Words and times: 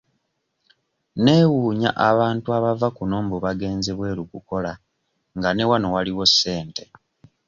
Neewuunya 1.23 1.91
abantu 2.09 2.47
abava 2.57 2.87
kuno 2.97 3.15
mbu 3.25 3.37
bagenze 3.45 3.91
bweru 3.97 4.23
kukola 4.31 4.71
nga 5.37 5.49
ne 5.53 5.63
wano 5.69 5.87
waliwo 5.95 6.23
ssente. 6.31 6.83